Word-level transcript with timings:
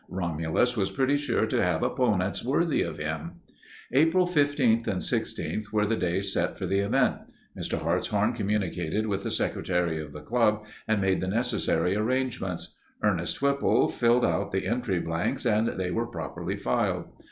Romulus 0.09 0.75
was 0.75 0.89
pretty 0.89 1.15
sure 1.15 1.45
to 1.45 1.61
have 1.63 1.83
opponents 1.83 2.43
worthy 2.43 2.81
of 2.81 2.97
him. 2.97 3.33
April 3.91 4.25
15th 4.25 4.87
and 4.87 4.99
16th 4.99 5.71
were 5.71 5.85
the 5.85 5.95
days 5.95 6.33
set 6.33 6.57
for 6.57 6.65
the 6.65 6.79
event. 6.79 7.17
Mr. 7.55 7.79
Hartshorn 7.79 8.33
communicated 8.33 9.05
with 9.05 9.21
the 9.21 9.29
secretary 9.29 10.01
of 10.01 10.11
the 10.11 10.21
club 10.21 10.65
and 10.87 11.01
made 11.01 11.21
the 11.21 11.27
necessary 11.27 11.95
arrangements. 11.95 12.79
Ernest 13.03 13.43
Whipple 13.43 13.89
filled 13.89 14.25
out 14.25 14.51
the 14.51 14.65
entry 14.65 14.99
blanks 14.99 15.45
and 15.45 15.67
they 15.67 15.91
were 15.91 16.07
properly 16.07 16.55
filed. 16.57 17.05